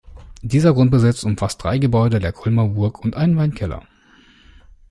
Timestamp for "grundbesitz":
0.73-1.21